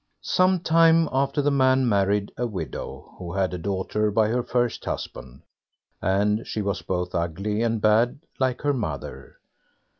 [0.23, 4.83] Some time after the man married a widow, who had a daughter by her first
[4.83, 5.43] husband,
[6.01, 9.37] and she was both ugly and bad, like her mother.